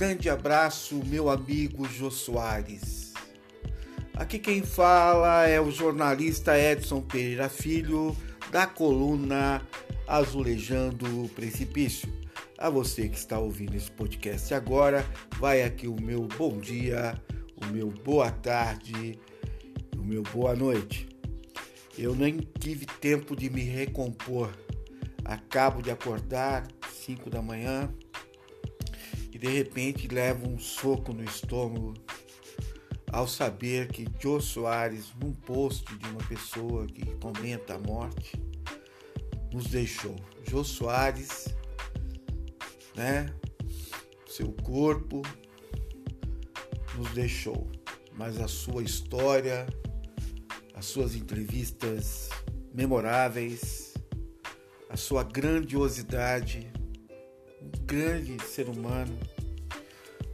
[0.00, 3.12] grande abraço, meu amigo Jô Soares.
[4.14, 8.16] Aqui quem fala é o jornalista Edson Pereira Filho,
[8.50, 9.60] da coluna
[10.08, 12.10] Azulejando o Precipício.
[12.56, 15.04] A você que está ouvindo esse podcast agora,
[15.38, 17.14] vai aqui o meu bom dia,
[17.62, 19.18] o meu boa tarde,
[19.98, 21.10] o meu boa noite.
[21.98, 24.48] Eu nem tive tempo de me recompor.
[25.26, 27.92] Acabo de acordar, 5 da manhã,
[29.40, 31.94] de repente levo um soco no estômago
[33.10, 38.38] ao saber que Joe Soares, num post de uma pessoa que comenta a morte,
[39.50, 40.14] nos deixou.
[40.46, 41.48] Jô Soares,
[42.94, 43.34] né?
[44.28, 45.22] Seu corpo
[46.94, 47.66] nos deixou,
[48.12, 49.66] mas a sua história,
[50.74, 52.28] as suas entrevistas
[52.74, 53.94] memoráveis,
[54.90, 56.69] a sua grandiosidade,
[57.90, 59.18] grande ser humano,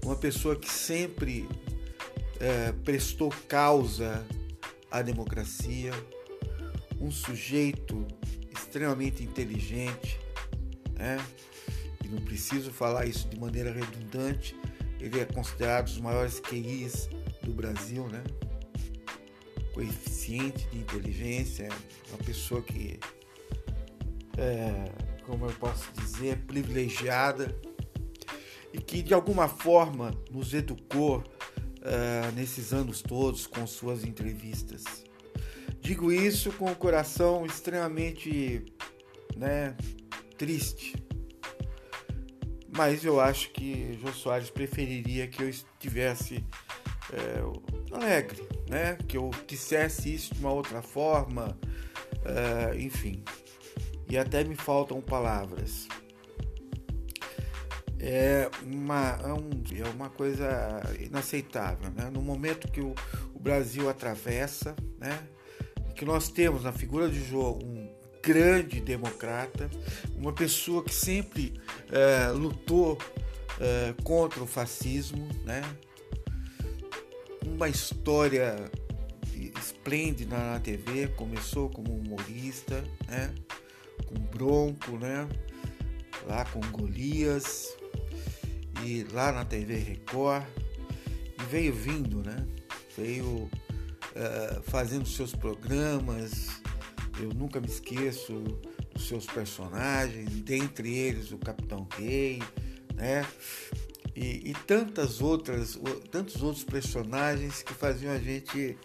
[0.05, 1.49] uma pessoa que sempre
[2.39, 4.27] é, prestou causa
[4.91, 5.91] à democracia,
[7.01, 8.07] um sujeito
[8.55, 10.21] extremamente inteligente,
[10.99, 11.17] né?
[12.05, 14.55] E não preciso falar isso de maneira redundante,
[15.01, 17.09] ele é considerado um dos maiores QIs
[17.43, 18.23] do Brasil, né?
[19.73, 21.71] Coeficiente de inteligência,
[22.11, 23.01] uma pessoa que,
[24.37, 27.55] é, como eu posso dizer, privilegiada
[28.73, 34.85] e que de alguma forma nos educou uh, nesses anos todos com suas entrevistas.
[35.81, 38.65] Digo isso com o coração extremamente
[39.37, 39.77] né,
[40.37, 40.95] triste.
[42.77, 46.45] Mas eu acho que Jô Soares preferiria que eu estivesse
[47.13, 48.99] é, alegre, né?
[49.09, 51.57] que eu dissesse isso de uma outra forma,
[52.25, 53.23] é, enfim.
[54.09, 55.89] E até me faltam palavras.
[57.99, 61.91] É uma, é, um, é uma coisa inaceitável.
[61.91, 62.11] Né?
[62.13, 62.95] No momento que o,
[63.35, 65.27] o Brasil atravessa, né?
[65.95, 67.91] que nós temos na figura de Jô um
[68.23, 69.71] grande democrata,
[70.15, 71.61] uma pessoa que sempre
[71.91, 72.99] é, lutou
[73.59, 75.63] é, contra o fascismo, né?
[77.47, 78.71] uma história
[79.59, 83.35] esplêndida na TV, começou como humorista, né?
[84.07, 85.29] Com Bronco, né?
[86.27, 87.77] lá com Golias,
[88.85, 90.45] e lá na TV Record,
[91.39, 92.47] e veio vindo, né?
[92.97, 96.61] veio uh, fazendo seus programas.
[97.21, 98.35] Eu nunca me esqueço
[98.93, 102.43] dos seus personagens, dentre eles o Capitão Gay,
[102.95, 103.27] né?
[104.15, 105.79] E, e, tantas outras,
[106.11, 108.79] tantos outros personagens que faziam a gente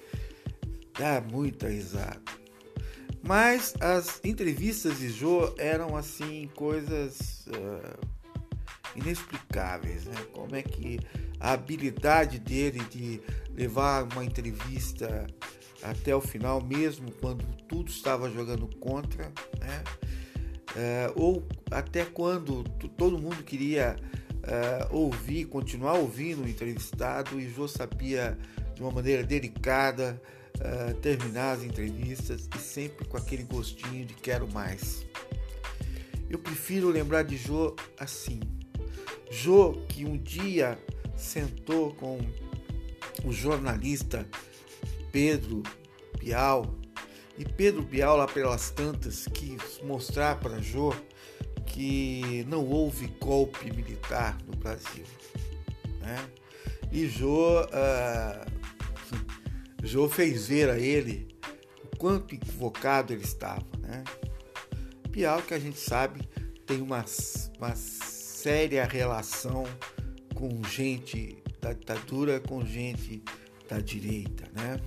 [0.97, 2.40] dar muita risada.
[3.31, 8.07] Mas as entrevistas de Jô eram assim coisas uh,
[8.93, 10.15] inexplicáveis, né?
[10.33, 10.99] Como é que
[11.39, 13.21] a habilidade dele de
[13.55, 15.25] levar uma entrevista
[15.81, 19.31] até o final, mesmo quando tudo estava jogando contra,
[19.61, 19.81] né?
[20.75, 22.65] É, ou até quando
[22.97, 23.95] todo mundo queria
[24.43, 28.37] é, ouvir, continuar ouvindo o entrevistado e Jô sabia
[28.75, 30.21] de uma maneira delicada
[30.59, 35.05] é, terminar as entrevistas e sempre com aquele gostinho de quero mais.
[36.29, 38.39] Eu prefiro lembrar de Jô assim.
[39.29, 40.77] Jô que um dia
[41.15, 42.19] sentou com
[43.23, 44.27] o jornalista
[45.11, 45.63] Pedro
[46.19, 46.75] Bial
[47.37, 50.93] e Pedro Bial lá pelas tantas quis mostrar para Jô
[51.65, 55.05] que não houve golpe militar no Brasil,
[55.99, 56.17] né?
[56.91, 58.60] E Jô, uh,
[59.83, 61.27] Jô fez ver a ele
[61.83, 64.03] o quanto equivocado ele estava, né?
[65.09, 66.21] Bial que a gente sabe
[66.65, 67.03] tem uma,
[67.57, 69.63] uma séria relação
[70.33, 73.21] com gente da ditadura, com gente
[73.67, 74.79] da direita, né?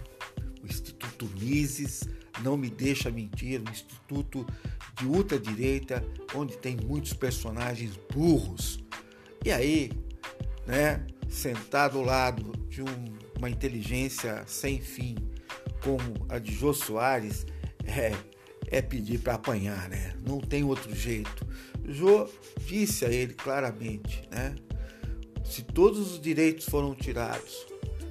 [0.62, 2.08] O Instituto Mises
[2.42, 4.46] não me deixa mentir, um instituto
[4.98, 6.04] de ultradireita,
[6.34, 8.78] onde tem muitos personagens burros.
[9.44, 9.92] E aí,
[10.66, 15.16] né, sentado ao lado de um, uma inteligência sem fim,
[15.82, 17.46] como a de Jô Soares,
[17.84, 18.12] é,
[18.66, 20.14] é pedir para apanhar, né?
[20.26, 21.46] Não tem outro jeito.
[21.86, 22.26] Jô
[22.66, 24.54] disse a ele claramente, né?
[25.44, 27.66] Se todos os direitos foram tirados,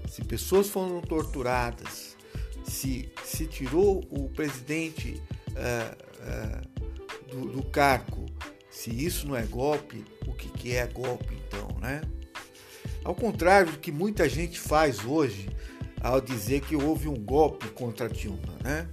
[0.07, 2.15] se pessoas foram torturadas,
[2.63, 5.19] se se tirou o presidente
[5.49, 8.27] uh, uh, do, do, cargo,
[8.69, 12.01] se isso não é golpe, o que, que é golpe então, né?
[13.03, 15.49] Ao contrário do que muita gente faz hoje
[16.01, 18.89] ao dizer que houve um golpe contra Dilma, né?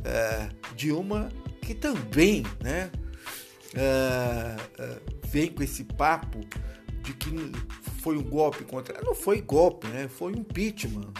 [0.00, 1.28] Uh, Dilma
[1.60, 2.90] que também, né?
[5.24, 6.40] vem com esse papo
[7.02, 7.30] de que
[8.00, 9.00] foi um golpe contra.
[9.02, 10.08] Não foi golpe, né?
[10.08, 11.12] Foi um impeachment.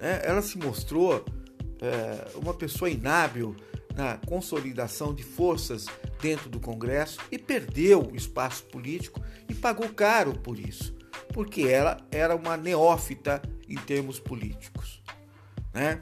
[0.00, 0.20] Né?
[0.24, 1.24] Ela se mostrou
[1.80, 3.54] é, uma pessoa inábil
[3.94, 5.86] na consolidação de forças
[6.20, 10.94] dentro do Congresso e perdeu o espaço político e pagou caro por isso,
[11.36, 15.02] porque ela era uma neófita em termos políticos.
[15.70, 16.00] Né?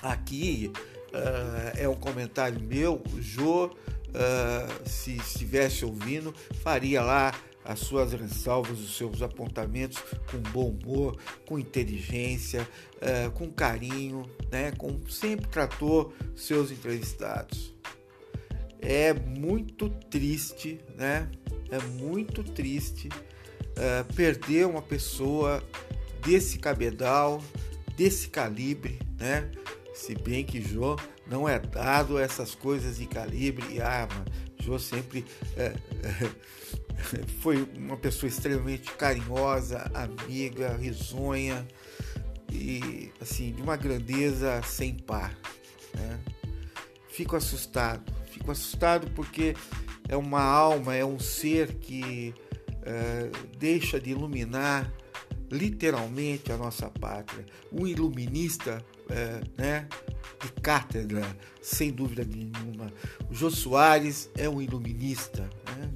[0.00, 0.72] Aqui
[1.12, 8.80] uh, é um comentário meu, Jô, uh, se estivesse ouvindo, faria lá as suas ressalvas,
[8.80, 12.66] os seus apontamentos com bom humor, com inteligência,
[12.96, 14.72] uh, com carinho, né?
[14.72, 17.74] como sempre tratou seus entrevistados.
[18.80, 21.30] É muito triste, né?
[21.70, 23.10] É muito triste
[23.80, 25.62] uh, perder uma pessoa
[26.24, 27.42] desse cabedal,
[27.96, 29.50] desse calibre, né?
[29.94, 30.96] Se bem que Jô
[31.26, 34.24] não é dado a essas coisas de calibre e arma.
[34.58, 35.24] Jô sempre
[35.56, 35.74] é,
[37.40, 41.66] foi uma pessoa extremamente carinhosa, amiga, risonha
[42.52, 45.34] e assim de uma grandeza sem par.
[45.94, 46.18] Né?
[47.08, 49.54] Fico assustado, fico assustado porque
[50.08, 52.34] é uma alma, é um ser que
[52.90, 54.92] é, deixa de iluminar
[55.50, 57.46] literalmente a nossa pátria.
[57.72, 59.88] Um iluminista, é, né,
[60.42, 61.24] de cátedra,
[61.62, 62.92] sem dúvida nenhuma.
[63.30, 65.90] O Jô Soares é um iluminista, né?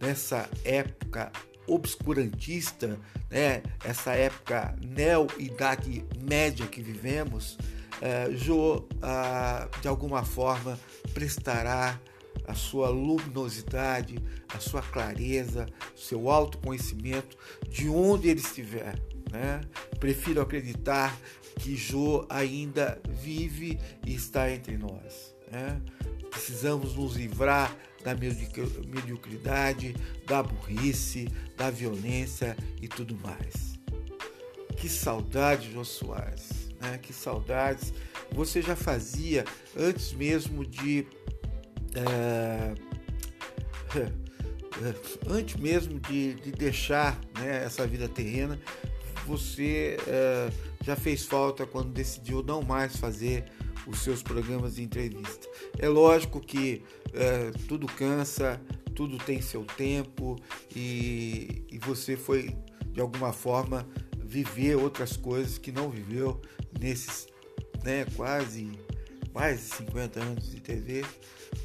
[0.00, 1.32] nessa época
[1.66, 2.98] obscurantista,
[3.30, 3.62] né?
[3.82, 7.56] essa época neo-idade média que vivemos,
[8.02, 10.78] é, Jô, ah, de alguma forma,
[11.14, 11.98] prestará
[12.46, 14.18] a sua luminosidade,
[14.48, 17.36] a sua clareza, seu autoconhecimento
[17.68, 18.94] de onde ele estiver.
[19.30, 19.60] Né?
[19.98, 21.18] Prefiro acreditar
[21.58, 25.34] que Jô ainda vive e está entre nós.
[25.50, 25.80] Né?
[26.30, 29.94] Precisamos nos livrar da mediocridade,
[30.26, 33.74] da burrice, da violência e tudo mais.
[34.76, 36.98] Que saudade, Jô Soares, né?
[36.98, 37.94] que saudades.
[38.32, 39.44] Você já fazia
[39.76, 41.06] antes mesmo de.
[41.94, 42.74] É,
[45.28, 48.58] antes mesmo de, de deixar né, essa vida terrena,
[49.26, 50.50] você é,
[50.84, 53.44] já fez falta quando decidiu não mais fazer
[53.86, 55.48] os seus programas de entrevista.
[55.78, 56.82] É lógico que
[57.12, 58.60] é, tudo cansa,
[58.94, 60.36] tudo tem seu tempo
[60.74, 62.56] e, e você foi
[62.92, 63.86] de alguma forma
[64.18, 66.40] viver outras coisas que não viveu
[66.78, 67.26] nesses
[67.82, 68.72] né, quase
[69.34, 71.04] mais de 50 anos de TV.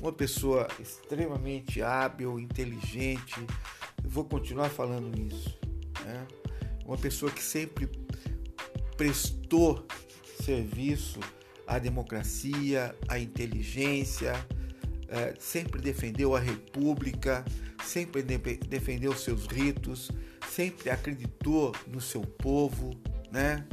[0.01, 3.39] Uma pessoa extremamente hábil, inteligente.
[4.04, 5.56] Eu vou continuar falando isso.
[6.04, 6.27] Né?
[6.83, 7.88] Uma pessoa que sempre
[8.98, 9.86] prestou
[10.44, 11.19] serviço
[11.68, 14.33] à democracia, à inteligência,
[15.07, 17.45] é, sempre defendeu a república,
[17.83, 20.10] sempre defendeu seus ritos,
[20.50, 23.00] sempre acreditou no seu povo,
[23.31, 23.65] né?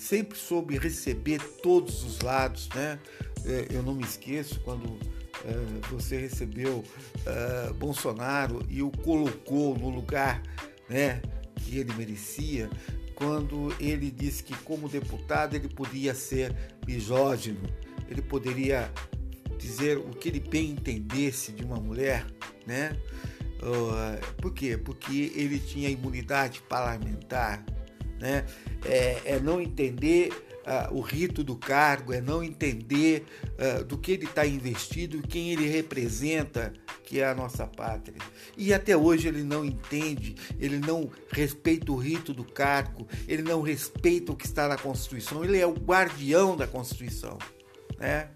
[0.00, 2.68] Sempre soube receber todos os lados.
[2.74, 2.98] Né?
[3.44, 4.98] É, eu não me esqueço quando
[5.44, 6.84] é, você recebeu
[7.78, 10.42] Bolsonaro e o colocou no lugar
[10.88, 11.22] né,
[11.56, 12.68] que ele merecia,
[13.14, 16.56] quando ele disse que, como deputado, ele podia ser
[16.86, 17.60] misógino,
[18.08, 18.90] ele poderia
[19.58, 22.26] dizer o que ele bem entendesse de uma mulher,
[22.66, 22.96] né?
[23.62, 24.78] Uh, por quê?
[24.78, 27.62] Porque ele tinha imunidade parlamentar,
[28.18, 28.46] né?
[28.84, 33.24] É, é não entender uh, o rito do cargo, é não entender
[33.58, 36.72] uh, do que ele está investido e quem ele representa
[37.04, 38.18] que é a nossa pátria.
[38.56, 43.62] E até hoje ele não entende, ele não respeita o rito do cargo, ele não
[43.62, 47.36] respeita o que está na Constituição, ele é o guardião da Constituição.
[47.98, 48.28] Né?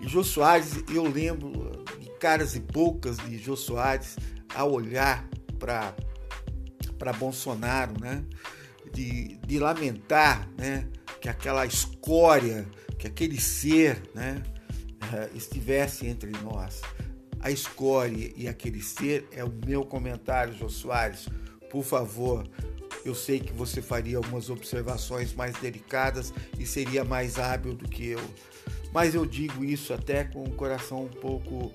[0.00, 4.16] E Jô Soares, eu lembro de caras e poucas de Jô Soares
[4.52, 8.24] a olhar para Bolsonaro, né?
[8.92, 10.86] De, de lamentar né?
[11.20, 12.66] que aquela escória,
[12.98, 14.42] que aquele ser né?
[15.12, 16.80] Eh, estivesse entre nós
[17.42, 21.28] a escolhe e aquele ser é o meu comentário, Jô Soares.
[21.68, 22.48] Por favor,
[23.04, 28.10] eu sei que você faria algumas observações mais delicadas e seria mais hábil do que
[28.10, 28.20] eu.
[28.92, 31.72] Mas eu digo isso até com o coração um pouco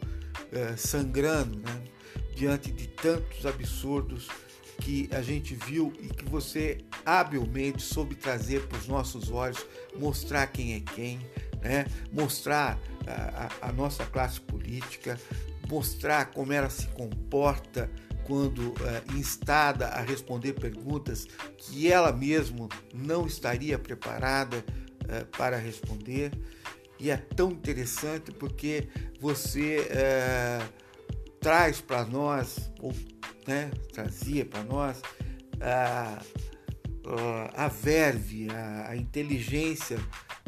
[0.52, 1.84] é, sangrando, né?
[2.34, 4.30] Diante de tantos absurdos
[4.80, 9.66] que a gente viu e que você habilmente soube trazer para os nossos olhos,
[9.96, 11.20] mostrar quem é quem,
[11.62, 11.86] né?
[12.12, 15.20] mostrar a, a, nossa classe política,
[15.70, 17.90] mostrar como ela se comporta
[18.24, 21.26] quando uh, instada a responder perguntas
[21.58, 26.32] que ela mesma não estaria preparada uh, para responder.
[27.00, 30.87] E é tão interessante porque você uh,
[31.48, 32.94] traz para nós, ou
[33.48, 35.02] né, trazia para nós,
[35.62, 36.22] a,
[37.56, 39.98] a verve, a, a inteligência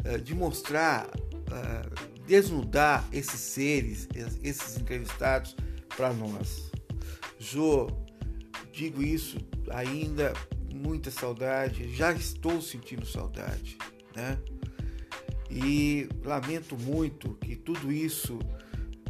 [0.04, 4.10] uh, de mostrar, uh, desnudar esses seres,
[4.44, 5.56] esses entrevistados
[5.96, 6.70] para nós.
[7.38, 7.86] Jô,
[8.70, 9.38] digo isso
[9.70, 10.34] ainda,
[10.70, 13.78] muita saudade, já estou sentindo saudade,
[14.14, 14.38] né?
[15.50, 18.38] E lamento muito que tudo isso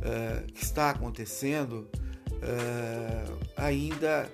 [0.01, 1.89] uh, que está acontecendo
[2.33, 4.31] uh, ainda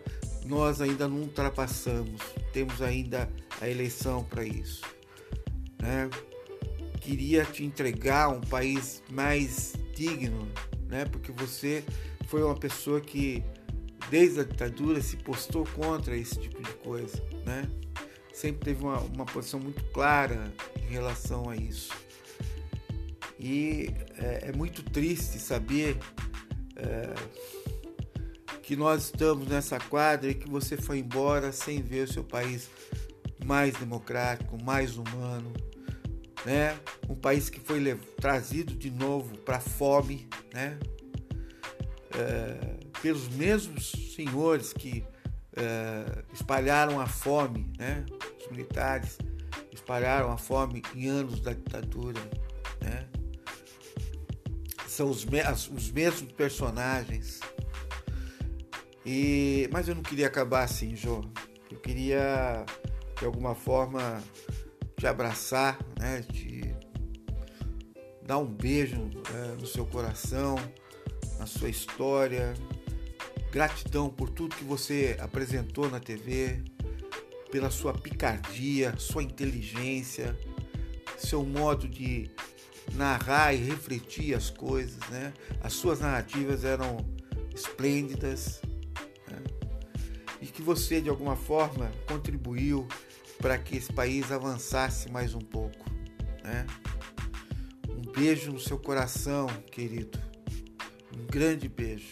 [0.47, 2.21] nós ainda não ultrapassamos,
[2.53, 3.29] temos ainda
[3.61, 4.83] a eleição para isso.
[5.81, 6.09] Né?
[7.01, 10.49] Queria te entregar um país mais digno,
[10.89, 11.05] né?
[11.05, 11.85] porque você
[12.27, 13.43] foi uma pessoa que
[14.09, 17.21] desde a ditadura se postou contra esse tipo de coisa.
[17.45, 17.69] Né?
[18.33, 21.93] Sempre teve uma, uma posição muito clara em relação a isso.
[23.39, 25.99] E é, é muito triste saber.
[26.77, 27.15] É,
[28.67, 32.69] que nós estamos nessa quadra e que você foi embora sem ver o seu país
[33.45, 35.53] mais democrático, mais humano,
[36.45, 36.77] né?
[37.09, 40.81] Um país que foi trazido de novo para a fome, né?
[42.13, 45.05] É, pelos mesmos senhores que
[45.55, 48.05] é, espalharam a fome, né?
[48.41, 49.17] Os militares
[49.73, 52.21] espalharam a fome em anos da ditadura,
[52.81, 53.07] né?
[54.97, 55.27] São os,
[55.75, 57.41] os mesmos personagens,
[59.05, 61.23] e, mas eu não queria acabar assim, Jô.
[61.71, 62.65] Eu queria,
[63.19, 64.25] de alguma forma,
[64.97, 66.23] te abraçar, né?
[66.23, 66.75] Te
[68.23, 70.57] dar um beijo é, no seu coração,
[71.39, 72.55] na sua história.
[73.53, 76.65] Gratidão por tudo que você apresentou na TV,
[77.53, 80.35] pela sua picardia, sua inteligência,
[81.19, 82.31] seu modo de
[82.95, 85.33] narrar e refletir as coisas, né?
[85.61, 86.99] As suas narrativas eram
[87.55, 88.61] esplêndidas,
[90.41, 92.87] e que você de alguma forma contribuiu
[93.39, 95.85] para que esse país avançasse mais um pouco.
[96.45, 96.67] Né?
[97.89, 100.19] Um beijo no seu coração, querido.
[101.17, 102.11] Um grande beijo.